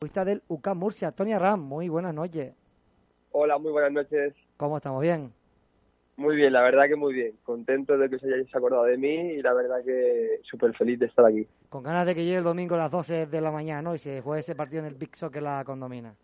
[0.00, 0.26] cbp.gov/careers.
[0.26, 2.54] del UCAM Murcia, Tony Ram, muy buenas noches.
[3.32, 4.34] Hola, muy buenas noches.
[4.56, 5.02] ¿Cómo estamos?
[5.02, 5.30] ¿Bien?
[6.16, 7.34] Muy bien, la verdad que muy bien.
[7.42, 11.06] Contento de que os hayáis acordado de mí y la verdad que súper feliz de
[11.06, 11.46] estar aquí.
[11.68, 13.94] Con ganas de que llegue el domingo a las 12 de la mañana, ¿no?
[13.94, 16.14] Y se juegue ese partido en el Big Soccer la condomina.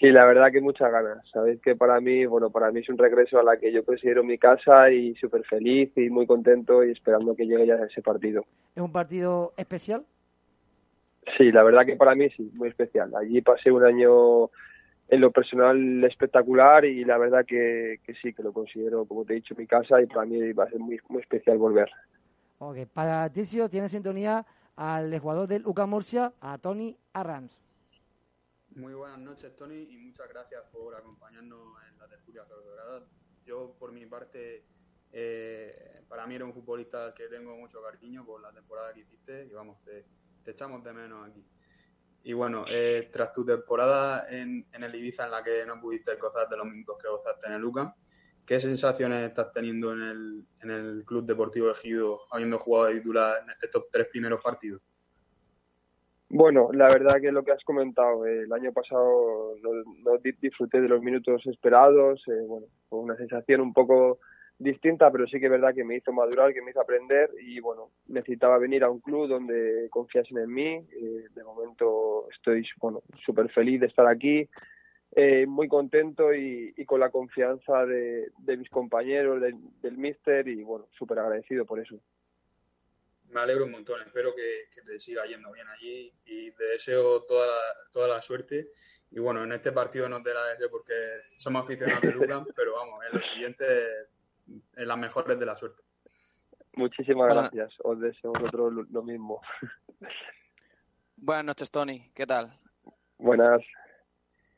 [0.00, 1.18] Sí, la verdad que muchas ganas.
[1.32, 4.24] Sabéis que para mí, bueno, para mí es un regreso a la que yo considero
[4.24, 8.44] mi casa y súper feliz y muy contento y esperando que llegue ya ese partido.
[8.74, 10.04] ¿Es un partido especial?
[11.36, 13.14] Sí, la verdad que para mí sí, muy especial.
[13.16, 14.50] Allí pasé un año
[15.08, 19.36] en lo personal espectacular y la verdad que, sí, que lo considero, como te he
[19.36, 21.90] dicho, mi casa y para mí va a ser muy, muy especial volver.
[22.58, 24.44] Ok, para Ticio tiene sintonía
[24.76, 27.58] al jugador del UCA Murcia, a Tony Arranz.
[28.76, 33.06] Muy buenas noches, Tony, y muchas gracias por acompañarnos en la tertulia dorada.
[33.44, 34.62] Yo, por mi parte,
[35.12, 39.46] eh, para mí era un futbolista que tengo mucho cariño por la temporada que hiciste
[39.46, 40.04] y vamos, te,
[40.44, 41.44] te echamos de menos aquí.
[42.24, 46.48] Y bueno, eh, tras tu temporada en, el Ibiza en la que no pudiste gozar
[46.48, 47.94] de los minutos que gozaste en el Luca,
[48.44, 53.42] ¿qué sensaciones estás teniendo en el, en el Club Deportivo Ejido habiendo jugado de titular
[53.42, 54.82] en estos tres primeros partidos?
[56.30, 61.00] Bueno, la verdad que lo que has comentado, el año pasado no, disfruté de los
[61.00, 64.18] minutos esperados, eh, bueno, fue una sensación un poco
[64.58, 67.60] distinta, pero sí que es verdad que me hizo madurar, que me hizo aprender y
[67.60, 70.74] bueno, necesitaba venir a un club donde confiasen en mí.
[70.74, 74.48] Eh, de momento estoy bueno, súper feliz de estar aquí,
[75.12, 81.20] eh, muy contento y, con la confianza de, mis compañeros, del míster y bueno, súper
[81.20, 81.98] agradecido por eso.
[83.30, 87.46] Me alegro un montón, espero que, te siga yendo bien allí y te deseo toda
[87.46, 88.70] la, toda la suerte.
[89.10, 90.94] Y bueno, en este partido no te la deseo porque
[91.36, 94.17] somos aficionados de Lugan, pero vamos, en lo siguiente en
[94.74, 95.82] las mejores de la suerte.
[96.74, 97.74] Muchísimas gracias.
[97.82, 99.40] Os deseo vosotros lo mismo.
[101.16, 102.10] Buenas noches, Tony.
[102.14, 102.56] ¿Qué tal?
[103.18, 103.60] Buenas.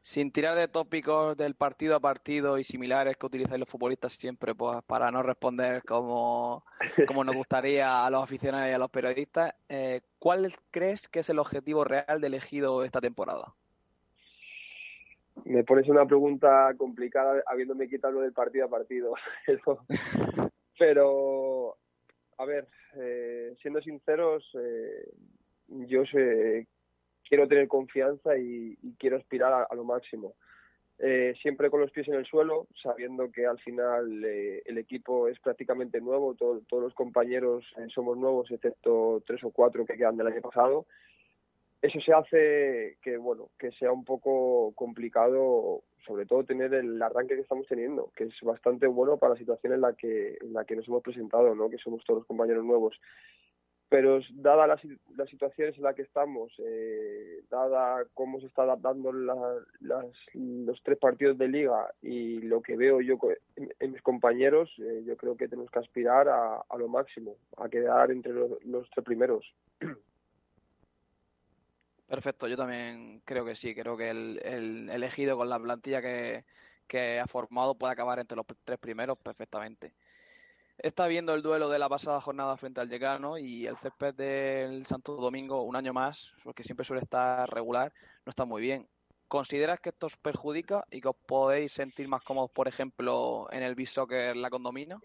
[0.03, 4.55] Sin tirar de tópicos del partido a partido y similares que utilizáis los futbolistas siempre,
[4.55, 6.65] pues para no responder como,
[7.07, 11.29] como nos gustaría a los aficionados y a los periodistas, eh, ¿cuál crees que es
[11.31, 13.55] el objetivo real de elegido esta temporada?
[15.45, 19.15] Me pones una pregunta complicada habiéndome quitado del partido a partido.
[20.79, 21.77] Pero,
[22.39, 25.11] a ver, eh, siendo sinceros, eh,
[25.69, 26.67] yo sé,
[27.29, 30.35] quiero tener confianza y, quiero aspirar a, lo máximo.
[30.99, 35.39] Eh, siempre con los pies en el suelo, sabiendo que al final el equipo es
[35.41, 37.65] prácticamente nuevo, todos los compañeros
[37.95, 40.87] somos nuevos, excepto tres o cuatro que quedan del año pasado
[41.83, 47.35] eso se hace que bueno que sea un poco complicado sobre todo tener el arranque
[47.35, 50.65] que estamos teniendo que es bastante bueno para la situación en la que en la
[50.65, 52.99] que nos hemos presentado no que somos todos compañeros nuevos.
[53.89, 54.81] Pero dada las,
[55.29, 61.49] situaciones en las que estamos eh, dada cómo se está adaptando los tres partidos de
[61.49, 63.19] liga y lo que veo yo
[63.57, 67.69] en, mis compañeros eh, yo creo que tenemos que aspirar a, a lo máximo a
[67.69, 69.53] quedar entre los tres primeros
[72.11, 77.27] Perfecto, yo también creo que sí, creo que el, elegido con la plantilla que, ha
[77.29, 79.95] formado puede acabar entre los tres primeros perfectamente.
[80.77, 84.87] Está viendo el duelo de la pasada jornada frente al Llegano y el césped del
[84.87, 87.93] Santo Domingo un año más, porque siempre suele estar regular,
[88.27, 88.89] no está muy bien.
[89.29, 93.63] ¿Consideras que esto os perjudica y que os podéis sentir más cómodos, por ejemplo, en
[93.63, 94.99] el que la condomina?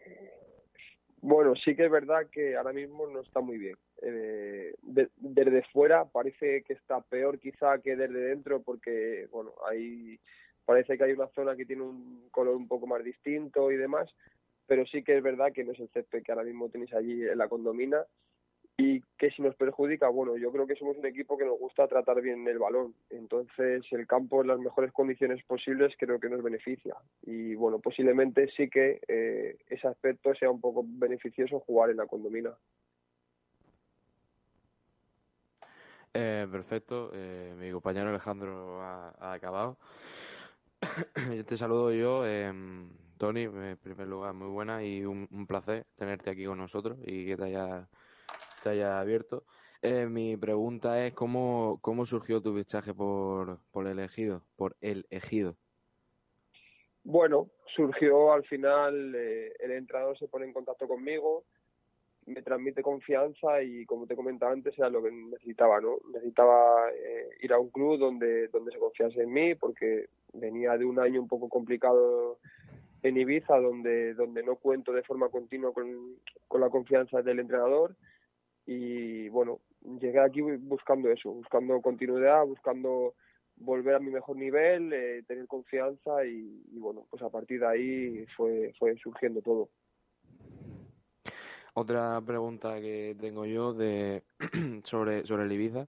[1.21, 3.75] Bueno, sí que es verdad que ahora mismo no está muy bien.
[4.01, 10.19] Eh, desde fuera parece que está peor quizá que desde dentro porque, bueno, hay,
[10.65, 14.09] parece que hay una zona que tiene un color un poco más distinto y demás,
[14.67, 17.23] pero sí que es verdad que no es el césped que ahora mismo tenéis allí
[17.23, 18.05] en la condomina
[18.77, 21.87] y que si nos perjudica, bueno, yo creo que somos un equipo que nos gusta
[21.87, 26.43] tratar bien el balón, entonces el campo en las mejores condiciones posibles creo que nos
[26.43, 31.97] beneficia y bueno, posiblemente sí que eh, ese aspecto sea un poco beneficioso jugar en
[31.97, 32.53] la condomina.
[36.17, 39.77] Eh, perfecto, eh, mi compañero Alejandro ha, acabado.
[41.47, 46.29] te saludo yo, em, Tony, en primer lugar, muy buena y un, un placer tenerte
[46.29, 47.89] aquí con nosotros y que te haya
[48.69, 49.43] haya abierto.
[49.81, 55.05] Eh, mi pregunta es cómo, cómo surgió tu fichaje por, por el ejido, por el
[55.09, 55.57] ejido.
[57.03, 61.45] Bueno, surgió al final, eh, el entrenador se pone en contacto conmigo,
[62.27, 65.97] me transmite confianza y como te comentaba antes era lo que necesitaba, ¿no?
[66.11, 70.85] Necesitaba eh, ir a un club donde, donde se confiase en mí porque venía de
[70.85, 72.39] un año un poco complicado
[73.03, 76.15] en Ibiza donde, donde no cuento de forma continua con,
[76.47, 77.95] con la confianza del entrenador
[78.65, 79.59] y bueno,
[79.99, 83.13] llegué aquí buscando eso, buscando continuidad, buscando
[83.57, 87.67] volver a mi mejor nivel, eh, tener confianza y, y, bueno, pues a partir de
[87.67, 89.69] ahí fue, fue surgiendo todo.
[91.77, 94.23] Otra pregunta que tengo yo de
[94.85, 95.85] sobre, sobre el Ibiza.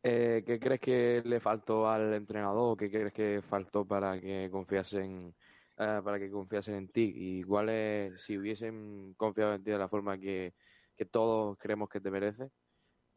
[0.00, 2.76] Eh, ¿Qué crees que le faltó al entrenador?
[2.76, 5.34] ¿Qué crees que faltó para que confiasen
[5.76, 7.12] eh, para que confiasen en ti?
[7.16, 10.54] Y cuál es, si hubiesen confiado en ti de la forma que,
[10.96, 12.48] que todos creemos que te merece,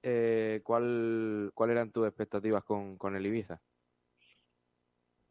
[0.01, 3.61] eh, ¿cuál, ¿cuál eran tus expectativas con, con el Ibiza?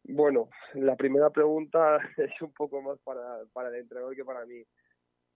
[0.03, 4.63] Bueno, la primera pregunta es un poco más para, para el entrenador que para mí.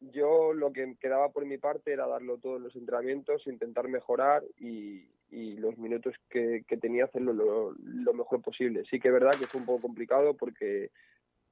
[0.02, 4.44] Yo lo que quedaba por mi parte era darlo todo en los entrenamientos, intentar mejorar
[4.60, 8.84] y, y los minutos que, que tenía hacerlo lo, lo, mejor posible.
[8.90, 10.90] Sí que es verdad que fue un poco complicado porque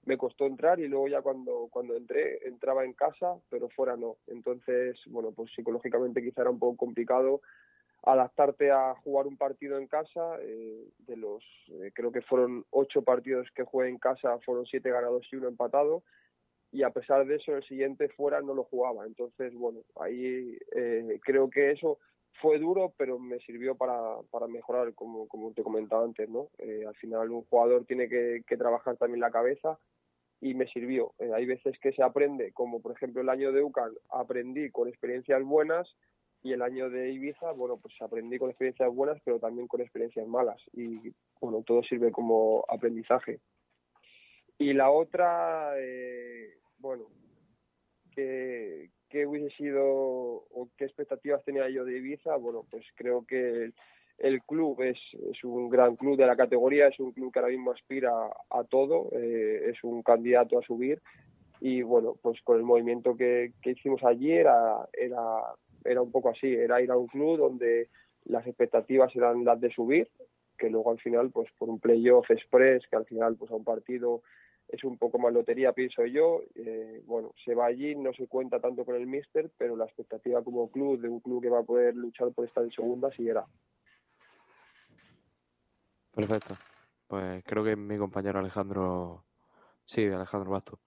[0.06, 4.18] me costó entrar y luego ya cuando, cuando entré entraba en casa, pero fuera no.
[4.28, 7.42] Entonces, bueno, pues psicológicamente quizá era un poco complicado
[8.04, 10.38] adaptarte a jugar un partido en casa.
[10.42, 14.90] Eh, de los, eh, creo que fueron ocho partidos que jugué en casa, fueron siete
[14.90, 16.04] ganados y uno empatado.
[16.72, 19.06] Y a pesar de eso, el siguiente fuera no lo jugaba.
[19.06, 21.98] Entonces, bueno, ahí eh, creo que eso
[22.42, 26.50] fue duro, pero me sirvió para, para mejorar, como, como te comentaba antes, ¿no?
[26.60, 29.80] Eh, al final un jugador tiene que, que, trabajar también la cabeza
[30.40, 31.14] y me sirvió.
[31.20, 34.88] Eh, hay veces que se aprende, como por ejemplo el año de UCAN, aprendí con
[34.88, 35.88] experiencias buenas
[36.42, 40.26] y el año de Ibiza, bueno, pues aprendí con experiencias buenas, pero también con experiencias
[40.28, 43.40] malas y bueno, todo sirve como aprendizaje.
[44.58, 47.06] Y la otra, eh, bueno,
[48.16, 48.90] que,
[49.26, 53.74] hubiese sido o qué expectativas tenía yo de Ibiza, bueno, pues creo que el,
[54.18, 54.98] el club es,
[55.32, 58.12] es, un gran club de la categoría, es un club que ahora mismo aspira
[58.50, 61.02] a todo, eh, es un candidato a subir.
[61.62, 65.54] Y bueno, pues con el movimiento que, que hicimos allí era, era,
[65.84, 67.90] era un poco así, era ir a un club donde
[68.26, 70.10] las expectativas eran las de subir,
[70.58, 73.64] que luego al final, pues por un playoff express, que al final pues a un
[73.64, 74.22] partido
[74.70, 76.42] es un poco más lotería, pienso yo.
[76.56, 80.44] Eh, bueno, se va allí, no se cuenta tanto con el míster, pero la expectativa
[80.44, 83.28] como club, de un club que va a poder luchar por estar en segunda, sí
[83.28, 83.46] era.
[86.14, 86.58] Perfecto.
[87.08, 89.26] Pues creo que mi compañero Alejandro,
[89.86, 90.80] sí, Alejandro Basto,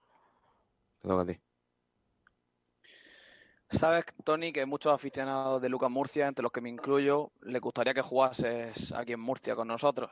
[1.01, 1.37] te toca a ti.
[3.69, 7.93] Sabes, Tony, que muchos aficionados de Lucas Murcia, entre los que me incluyo, les gustaría
[7.93, 10.11] que jugases aquí en Murcia con nosotros.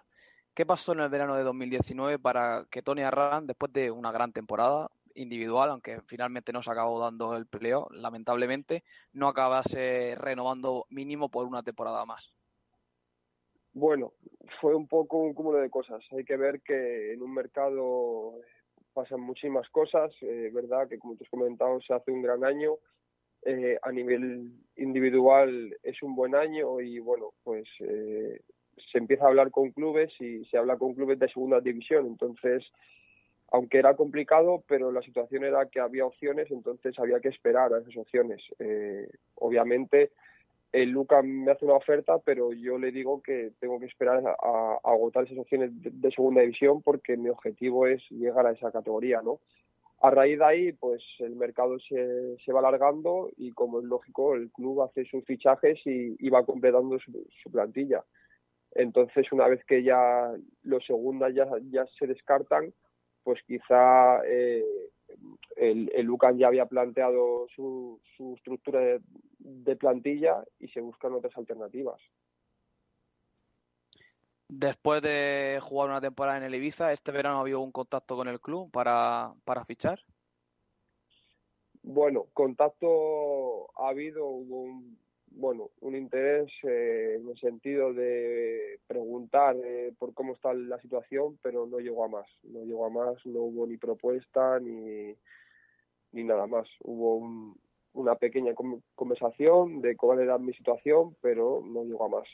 [0.53, 4.33] ¿Qué pasó en el verano de 2019 para que Tony Arran, después de una gran
[4.33, 8.83] temporada individual, aunque finalmente no se acabó dando el peleo, lamentablemente,
[9.13, 12.33] no acabase renovando mínimo por una temporada más?
[13.73, 14.13] Bueno,
[14.59, 16.03] fue un poco un cúmulo de cosas.
[16.11, 18.33] Hay que ver que en un mercado
[18.93, 22.75] pasan muchísimas cosas, eh, verdad que como te has comentado se hace un gran año,
[23.43, 28.41] eh, a nivel individual es un buen año y bueno, pues eh,
[28.91, 32.05] se empieza a hablar con clubes y se habla con clubes de segunda división.
[32.05, 32.63] Entonces,
[33.51, 37.79] aunque era complicado, pero la situación era que había opciones, entonces había que esperar a
[37.79, 38.41] esas opciones.
[38.59, 40.11] Eh, obviamente,
[40.71, 44.79] el Luca me hace una oferta, pero yo le digo que tengo que esperar a,
[44.83, 49.21] agotar esas opciones de, de, segunda división porque mi objetivo es llegar a esa categoría,
[49.21, 49.39] ¿no?
[49.99, 54.33] A raíz de ahí, pues el mercado se, se va alargando y como es lógico,
[54.33, 57.11] el club hace sus fichajes y, y va completando su,
[57.43, 58.03] su plantilla.
[58.73, 60.31] Entonces, una vez que ya
[60.63, 62.73] los segundas ya, ya se descartan,
[63.23, 64.63] pues quizá eh,
[65.57, 69.01] el, el UCAN ya había planteado su, su estructura de,
[69.39, 72.01] de, plantilla y se buscan otras alternativas.
[74.47, 78.27] Después de jugar una temporada en el Ibiza, ¿este verano ha habido un contacto con
[78.27, 79.99] el club para, para fichar?
[81.83, 84.99] Bueno, contacto ha habido, hubo un,
[85.31, 91.39] bueno, un interés eh, en el sentido de preguntar eh, por cómo está la situación,
[91.41, 92.27] pero no llegó a más.
[92.43, 95.15] No llegó a más, no hubo ni propuesta ni,
[96.11, 96.67] ni nada más.
[96.83, 97.57] Hubo un,
[97.93, 98.53] una pequeña
[98.95, 102.27] conversación de cuál era mi situación, pero no llegó a más.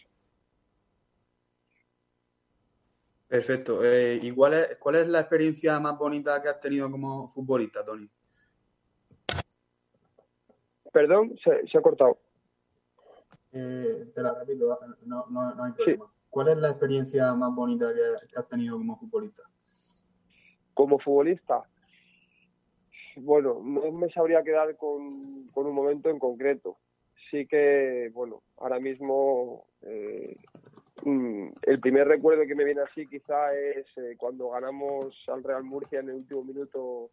[3.27, 3.83] Perfecto.
[3.83, 7.83] Eh, ¿Y cuál es, cuál es la experiencia más bonita que has tenido como futbolista,
[7.83, 8.09] Tony?
[10.91, 12.17] Perdón, se, se ha cortado.
[14.13, 16.11] Te la repito, no, no, hay problema.
[16.29, 19.43] ¿Cuál es la experiencia más bonita que, has tenido como futbolista?
[20.73, 21.63] Como futbolista,
[23.15, 26.77] bueno, no me sabría quedar con, con, un momento en concreto.
[27.31, 30.37] Sí que, bueno, ahora mismo eh,
[31.03, 35.63] mm, el primer recuerdo que me viene así quizá es eh, cuando ganamos al Real
[35.63, 37.09] Murcia en el último minuto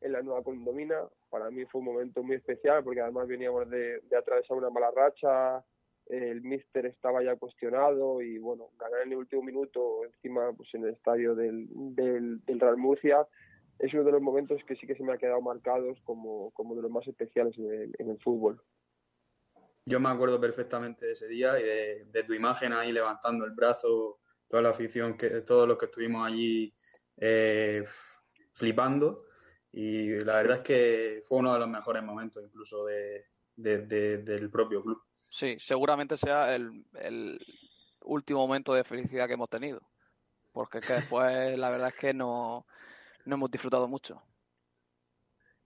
[0.00, 1.00] en la nueva condomina.
[1.30, 4.90] Para mí fue un momento muy especial porque además veníamos de, de atravesar una mala
[4.90, 5.64] racha,
[6.12, 10.84] el míster estaba ya cuestionado y bueno, ganar en el último minuto encima pues en
[10.84, 13.26] el estadio del, del, Real Murcia
[13.78, 16.74] es uno de los momentos que sí que se me ha quedado marcados como, como
[16.76, 18.62] de los más especiales en el, fútbol.
[19.86, 21.62] Yo me acuerdo perfectamente de ese día y
[22.12, 26.28] de, tu imagen ahí levantando el brazo, toda la afición, que todos los que estuvimos
[26.28, 26.74] allí
[27.16, 27.82] eh,
[28.52, 29.24] flipando
[29.72, 33.24] y la verdad es que fue uno de los mejores momentos incluso de,
[33.56, 35.02] del propio club.
[35.32, 37.40] Sí, seguramente sea el,
[38.04, 39.80] último momento de felicidad que hemos tenido.
[40.52, 41.24] Porque es que después
[41.58, 42.66] la verdad es que no,
[43.24, 44.22] hemos disfrutado mucho.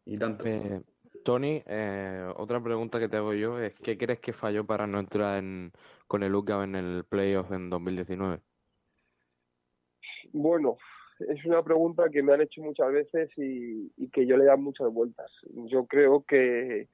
[0.05, 0.47] Y tanto.
[0.47, 0.83] Eh,
[1.25, 5.01] Tony, eh, otra pregunta que te hago yo es ¿qué crees que falló para no
[5.01, 5.73] entrar en,
[6.07, 8.39] con el UCAB en el playoff en 2019?
[10.33, 10.77] Bueno,
[11.19, 14.55] es una pregunta que me han hecho muchas veces y, y que yo le da
[14.57, 15.33] muchas vueltas.
[15.67, 16.89] Yo creo que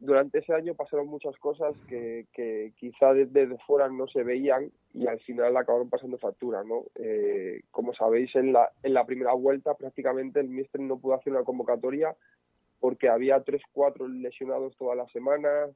[0.00, 5.06] durante ese año pasaron muchas cosas que, que quizá desde fuera no se veían y
[5.06, 6.84] al final acabaron pasando factura, ¿no?
[6.96, 11.32] Eh, como sabéis, en la, en la primera vuelta prácticamente el Mister no pudo hacer
[11.32, 12.14] una convocatoria
[12.80, 15.70] porque había tres, cuatro lesionados todas las semanas.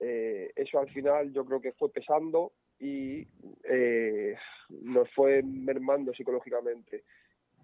[0.00, 3.26] Eh, eso al final yo creo que fue pesando y
[3.64, 4.36] eh,
[4.68, 7.02] nos fue mermando psicológicamente.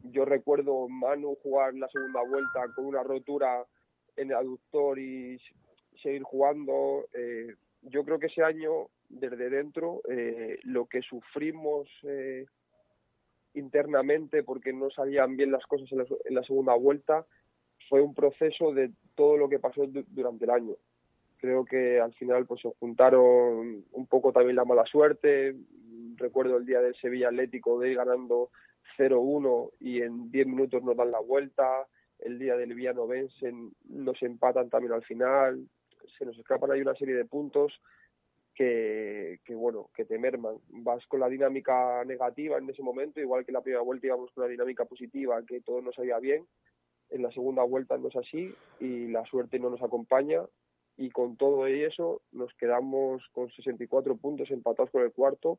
[0.04, 3.64] Yo recuerdo Manu jugar la segunda vuelta con una rotura
[4.16, 5.38] en el aductor y
[6.04, 7.06] seguir jugando.
[7.14, 12.46] Eh, yo creo que ese año, desde dentro, eh, lo que sufrimos eh,
[13.54, 17.26] internamente porque no salían bien las cosas en la, segunda vuelta
[17.88, 20.75] fue un proceso de todo lo que pasó durante el año.
[21.38, 25.54] Creo que al final pues se juntaron un poco también la mala suerte.
[26.16, 28.50] Recuerdo el día del Sevilla Atlético de ir ganando
[28.96, 31.87] 0-1 y en 10 minutos nos dan la vuelta.
[32.18, 33.52] El día del Villanovense
[33.90, 35.68] nos empatan también al final
[36.18, 37.80] se nos escapan ahí una serie de puntos
[38.54, 40.56] que, bueno, que te merman.
[40.68, 44.44] Vas con la dinámica negativa en ese momento, igual que la primera vuelta íbamos con
[44.44, 46.46] la dinámica positiva, que todo nos salía bien.
[47.11, 50.42] En la segunda vuelta no es así y la suerte no nos acompaña.
[50.96, 55.58] Y con todo eso nos quedamos con 64 puntos empatados con el cuarto,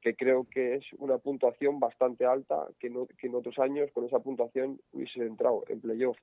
[0.00, 4.06] que creo que es una puntuación bastante alta, que, no, que en otros años con
[4.06, 6.16] esa puntuación hubiese entrado en playoff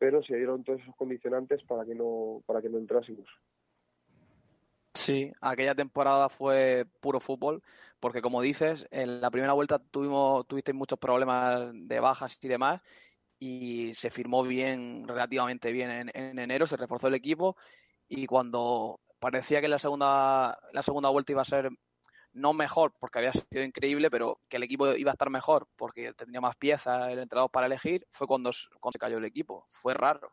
[0.00, 3.28] pero se dieron todos esos condicionantes para que no para que no entrásemos.
[4.94, 7.62] Sí, aquella temporada fue puro fútbol,
[8.00, 12.80] porque como dices, en la primera vuelta tuvimos tuviste muchos problemas de bajas y demás,
[13.38, 17.56] y se firmó bien, relativamente bien en, en enero, se reforzó el equipo,
[18.08, 21.70] y cuando parecía que la segunda la segunda vuelta iba a ser
[22.32, 26.12] no mejor porque había sido increíble, pero que el equipo iba a estar mejor porque
[26.14, 28.68] tendría más piezas el entrenador para elegir, fue cuando, se
[28.98, 29.64] cayó el equipo.
[29.68, 30.30] Fue raro.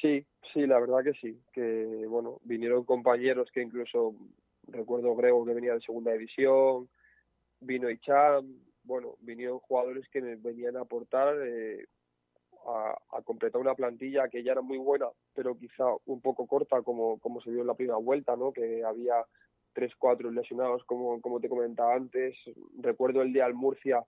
[0.00, 1.40] Sí, sí, la verdad que sí.
[1.52, 4.14] Que bueno, vinieron compañeros que incluso
[4.68, 6.88] recuerdo Grego que venía de segunda división,
[7.60, 11.86] vino Icham, bueno, vinieron jugadores que venían a aportar eh,
[12.66, 16.82] a, a, completar una plantilla que ya era muy buena, pero quizá un poco corta
[16.82, 18.52] como, como se vio en la primera vuelta, ¿no?
[18.52, 19.24] Que había
[19.76, 22.34] tres, cuatro lesionados, como, como te comentaba antes.
[22.80, 24.02] Recuerdo el día al Murcia,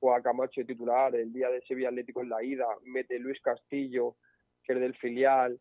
[0.00, 4.16] juega Camacho titular, el día de Sevilla Atlético en la ida, mete Luis Castillo,
[4.64, 5.60] que es del filial.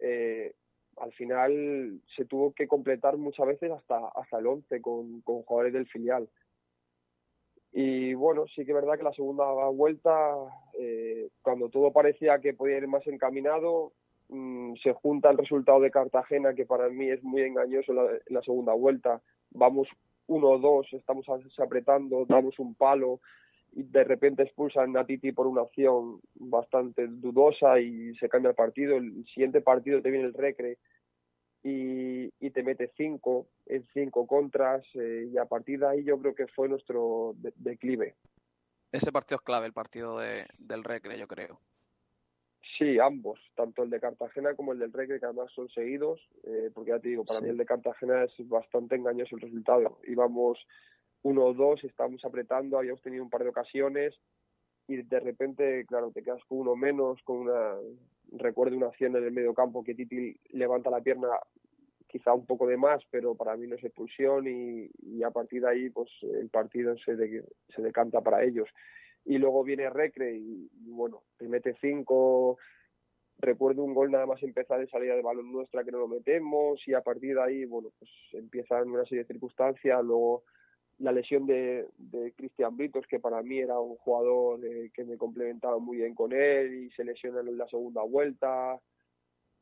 [0.00, 0.52] Eh,
[0.98, 5.72] al final se tuvo que completar muchas veces hasta, hasta el 11 con, con jugadores
[5.72, 6.28] del filial.
[7.72, 10.12] Y bueno, sí que es verdad que la segunda vuelta,
[10.78, 13.94] eh, cuando todo parecía que podía ir más encaminado,
[14.28, 18.42] Mm, se junta el resultado de Cartagena, que para mí es muy engañoso en la,
[18.42, 19.22] segunda vuelta.
[19.50, 19.88] Vamos
[20.28, 21.26] 1-2, estamos
[21.58, 23.20] apretando, damos un palo
[23.72, 28.54] y de repente expulsan a Titi por una acción bastante dudosa y se cambia el
[28.54, 28.96] partido.
[28.96, 30.76] El siguiente partido te viene el Recre
[31.62, 36.34] y, te mete cinco en cinco contras eh, y a partir de ahí yo creo
[36.34, 38.14] que fue nuestro declive.
[38.92, 41.58] Ese partido es clave, el partido del Recre, yo creo.
[42.76, 46.70] Sí, ambos, tanto el de Cartagena como el del Recre, que además son seguidos, eh,
[46.74, 49.98] porque ya te digo, para mí el de Cartagena es bastante engañoso el resultado.
[50.08, 50.58] Íbamos
[51.22, 54.14] 1-2, estábamos apretando, habíamos tenido un par de ocasiones
[54.88, 57.76] y de repente, claro, te quedas con uno menos, con una,
[58.32, 61.28] recuerdo una acción en el medio campo que Titi levanta la pierna
[62.08, 65.68] quizá un poco de más, pero para mí no es expulsión y, a partir de
[65.68, 68.68] ahí pues el partido se, se decanta para ellos.
[69.24, 72.58] Y luego viene Recre y, bueno, te mete cinco,
[73.38, 76.86] recuerdo un gol nada más empezar de salida de balón nuestra que no lo metemos
[76.86, 80.44] y a partir de ahí, bueno, pues empiezan una serie de circunstancias, luego
[80.98, 85.16] la lesión de, de Cristian Britos, que para mí era un jugador eh, que me
[85.16, 88.78] complementaba muy bien con él y se lesiona en la segunda vuelta,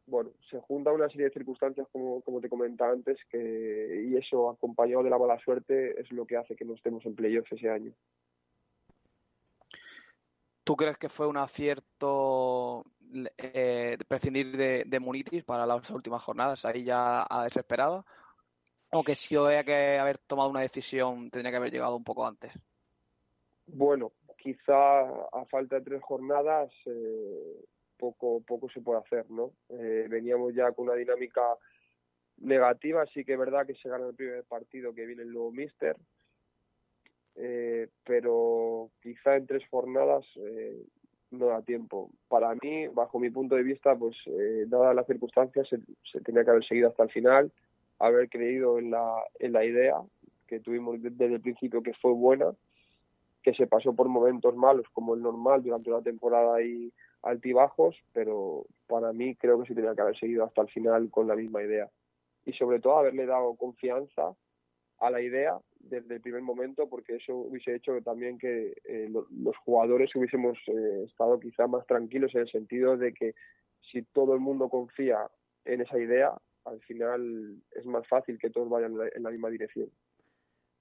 [0.06, 4.50] bueno, se junta una serie de circunstancias, como, como te comentaba antes, que, y eso
[4.50, 7.70] acompañado de la mala suerte es lo que hace que no estemos en playoffs ese
[7.70, 7.92] año.
[10.64, 12.84] ¿Tú crees que fue un acierto
[13.36, 18.04] eh, prescindir de, de, Munitis para las últimas jornadas, ahí ya a desesperada?
[18.92, 22.26] ¿O que si había que haber tomado una decisión tendría que haber llegado un poco
[22.26, 22.52] antes?
[23.66, 27.64] Bueno, quizá a falta de tres jornadas eh,
[27.96, 29.52] poco, poco se puede hacer, ¿no?
[29.68, 31.42] Eh, veníamos ya con una dinámica
[32.38, 35.52] negativa, sí que es verdad que se gana el primer partido que viene el nuevo
[35.52, 35.96] Mister,
[37.36, 40.82] eh, pero quizá en tres jornadas eh,
[41.30, 42.10] no da tiempo.
[42.28, 45.78] Para mí, bajo mi punto de vista, pues eh, dadas las circunstancias, se,
[46.10, 47.52] se, tenía que haber seguido hasta el final,
[47.98, 49.96] haber creído en la, en la idea
[50.46, 52.52] que tuvimos desde el principio que fue buena,
[53.42, 58.66] que se pasó por momentos malos como el normal durante la temporada y altibajos, pero
[58.86, 61.62] para mí creo que sí tenía que haber seguido hasta el final con la misma
[61.62, 61.88] idea.
[62.44, 64.34] Y sobre todo haberle dado confianza
[65.02, 69.56] a la idea desde el primer momento, porque eso hubiese hecho también que eh, los
[69.58, 73.34] jugadores hubiésemos eh, estado quizá más tranquilos en el sentido de que
[73.90, 75.28] si todo el mundo confía
[75.64, 76.32] en esa idea,
[76.64, 79.90] al final es más fácil que todos vayan en la misma dirección.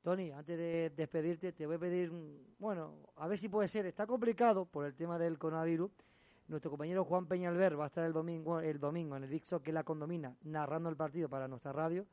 [0.04, 2.12] Tony, antes de despedirte, te voy a pedir,
[2.60, 5.92] bueno, a ver si puede ser, está complicado por el tema del coronavirus,
[6.48, 9.72] nuestro compañero Juan Peñalver va a estar el domingo, el domingo en el Big que
[9.72, 12.06] la condomina, narrando el partido para nuestra radio.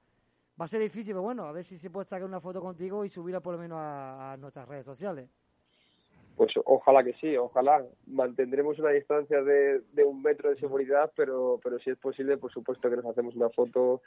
[0.61, 3.05] Va a ser difícil, pero bueno, a ver si se puede sacar una foto contigo
[3.05, 5.29] y subirla por lo menos a, nuestras redes sociales.
[6.37, 7.85] Pues ojalá que sí, ojalá.
[8.07, 12.91] Mantendremos una distancia de, un metro de seguridad, pero, pero si es posible, por supuesto
[12.91, 14.03] que nos hacemos una foto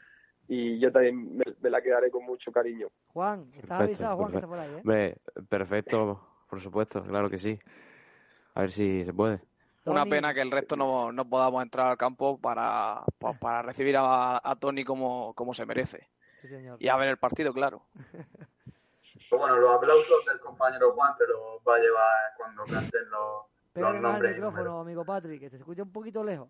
[0.48, 2.88] y yo también me, la quedaré con mucho cariño.
[3.14, 4.82] Juan, ¿estás avisado, Juan, que está por ahí?
[4.90, 5.16] ¿eh?
[5.48, 7.58] perfecto, por supuesto, claro que sí.
[8.56, 9.40] A ver si se puede.
[9.86, 13.96] Una pena que el resto no, no podamos entrar al campo para, pues, para recibir
[13.98, 16.08] a, a Tony como, como se merece.
[16.80, 17.84] Y a ver el partido, claro.
[19.32, 23.46] Pues bueno, los aplausos del compañero Juan te los va a llevar cuando canten los,
[23.76, 24.32] los nombres.
[24.32, 26.50] el micrófono, amigo Patrick, que se escucha un poquito lejos.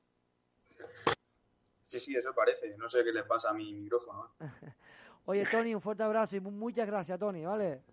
[1.85, 2.75] Sí, sí, eso parece.
[2.77, 4.31] No sé qué le pasa a mi micrófono.
[4.39, 4.45] ¿eh?
[5.25, 7.83] Oye, Tony, un fuerte abrazo y muchas gracias, Tony, ¿vale?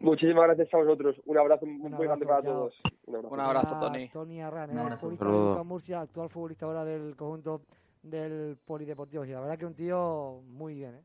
[0.00, 1.16] Muchísimas gracias a vosotros.
[1.26, 2.74] Un abrazo muy grande para todos.
[3.06, 4.08] Un abrazo, Tony.
[4.08, 7.62] Tony Arran, futbolista de Murcia, actual futbolista ahora del conjunto
[8.02, 9.24] del Polideportivo.
[9.24, 11.04] Y la verdad que un tío muy bien, ¿eh?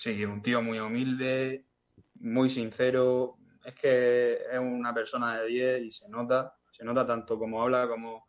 [0.00, 1.66] Sí, un tío muy humilde,
[2.20, 3.36] muy sincero.
[3.64, 7.88] Es que es una persona de 10 y se nota, se nota tanto como habla
[7.88, 8.24] como,